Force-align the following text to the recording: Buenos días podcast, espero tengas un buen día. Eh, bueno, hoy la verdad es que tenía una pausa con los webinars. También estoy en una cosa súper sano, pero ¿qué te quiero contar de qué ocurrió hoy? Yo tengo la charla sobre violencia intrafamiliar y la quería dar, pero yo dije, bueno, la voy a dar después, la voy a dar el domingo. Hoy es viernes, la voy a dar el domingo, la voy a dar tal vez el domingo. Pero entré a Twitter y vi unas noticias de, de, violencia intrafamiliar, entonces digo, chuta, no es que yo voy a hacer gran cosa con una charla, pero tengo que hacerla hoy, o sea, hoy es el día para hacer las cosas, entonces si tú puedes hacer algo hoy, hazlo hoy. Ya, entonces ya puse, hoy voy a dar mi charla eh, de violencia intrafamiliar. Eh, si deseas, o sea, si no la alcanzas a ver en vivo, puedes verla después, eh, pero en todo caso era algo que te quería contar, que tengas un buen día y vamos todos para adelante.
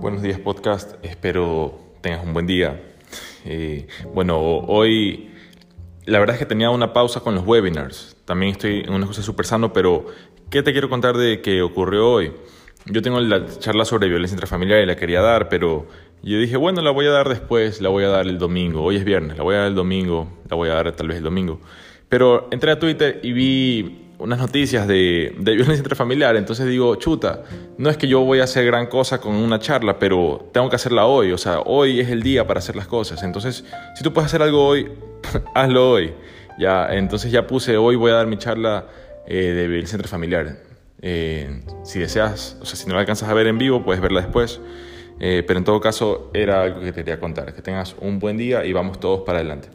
Buenos 0.00 0.22
días 0.22 0.38
podcast, 0.38 0.94
espero 1.02 1.76
tengas 2.00 2.24
un 2.24 2.32
buen 2.32 2.46
día. 2.46 2.80
Eh, 3.44 3.88
bueno, 4.14 4.38
hoy 4.40 5.28
la 6.06 6.20
verdad 6.20 6.36
es 6.36 6.38
que 6.38 6.46
tenía 6.46 6.70
una 6.70 6.92
pausa 6.92 7.18
con 7.18 7.34
los 7.34 7.44
webinars. 7.44 8.16
También 8.24 8.52
estoy 8.52 8.84
en 8.86 8.92
una 8.92 9.08
cosa 9.08 9.22
súper 9.22 9.44
sano, 9.44 9.72
pero 9.72 10.06
¿qué 10.50 10.62
te 10.62 10.70
quiero 10.70 10.88
contar 10.88 11.16
de 11.16 11.42
qué 11.42 11.62
ocurrió 11.62 12.08
hoy? 12.12 12.32
Yo 12.86 13.02
tengo 13.02 13.18
la 13.18 13.44
charla 13.58 13.84
sobre 13.84 14.08
violencia 14.08 14.36
intrafamiliar 14.36 14.80
y 14.80 14.86
la 14.86 14.94
quería 14.94 15.20
dar, 15.20 15.48
pero 15.48 15.88
yo 16.22 16.38
dije, 16.38 16.56
bueno, 16.56 16.80
la 16.80 16.92
voy 16.92 17.06
a 17.06 17.10
dar 17.10 17.28
después, 17.28 17.80
la 17.80 17.88
voy 17.88 18.04
a 18.04 18.08
dar 18.08 18.28
el 18.28 18.38
domingo. 18.38 18.84
Hoy 18.84 18.96
es 18.98 19.04
viernes, 19.04 19.36
la 19.36 19.42
voy 19.42 19.56
a 19.56 19.58
dar 19.58 19.66
el 19.66 19.74
domingo, 19.74 20.28
la 20.48 20.54
voy 20.54 20.68
a 20.68 20.74
dar 20.74 20.92
tal 20.92 21.08
vez 21.08 21.16
el 21.16 21.24
domingo. 21.24 21.60
Pero 22.08 22.46
entré 22.52 22.70
a 22.70 22.78
Twitter 22.78 23.18
y 23.24 23.32
vi 23.32 24.07
unas 24.18 24.38
noticias 24.38 24.86
de, 24.88 25.34
de, 25.38 25.54
violencia 25.54 25.78
intrafamiliar, 25.78 26.36
entonces 26.36 26.66
digo, 26.66 26.96
chuta, 26.96 27.44
no 27.76 27.88
es 27.88 27.96
que 27.96 28.08
yo 28.08 28.20
voy 28.20 28.40
a 28.40 28.44
hacer 28.44 28.66
gran 28.66 28.86
cosa 28.86 29.20
con 29.20 29.34
una 29.34 29.58
charla, 29.58 29.98
pero 29.98 30.48
tengo 30.52 30.68
que 30.68 30.76
hacerla 30.76 31.06
hoy, 31.06 31.32
o 31.32 31.38
sea, 31.38 31.60
hoy 31.60 32.00
es 32.00 32.08
el 32.10 32.22
día 32.22 32.46
para 32.46 32.58
hacer 32.58 32.76
las 32.76 32.88
cosas, 32.88 33.22
entonces 33.22 33.64
si 33.94 34.02
tú 34.02 34.12
puedes 34.12 34.26
hacer 34.26 34.42
algo 34.42 34.66
hoy, 34.66 34.90
hazlo 35.54 35.90
hoy. 35.90 36.12
Ya, 36.58 36.88
entonces 36.90 37.30
ya 37.30 37.46
puse, 37.46 37.76
hoy 37.76 37.94
voy 37.94 38.10
a 38.10 38.14
dar 38.14 38.26
mi 38.26 38.36
charla 38.36 38.86
eh, 39.26 39.52
de 39.52 39.68
violencia 39.68 39.94
intrafamiliar. 39.94 40.56
Eh, 41.00 41.62
si 41.84 42.00
deseas, 42.00 42.56
o 42.60 42.64
sea, 42.64 42.74
si 42.74 42.88
no 42.88 42.94
la 42.94 43.00
alcanzas 43.00 43.28
a 43.28 43.34
ver 43.34 43.46
en 43.46 43.58
vivo, 43.58 43.84
puedes 43.84 44.02
verla 44.02 44.22
después, 44.22 44.60
eh, 45.20 45.44
pero 45.46 45.58
en 45.60 45.64
todo 45.64 45.80
caso 45.80 46.30
era 46.34 46.62
algo 46.62 46.80
que 46.80 46.86
te 46.86 47.04
quería 47.04 47.20
contar, 47.20 47.54
que 47.54 47.62
tengas 47.62 47.94
un 48.00 48.18
buen 48.18 48.36
día 48.36 48.64
y 48.64 48.72
vamos 48.72 48.98
todos 48.98 49.20
para 49.20 49.38
adelante. 49.38 49.68